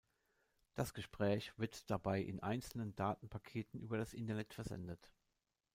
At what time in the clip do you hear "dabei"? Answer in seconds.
1.91-2.21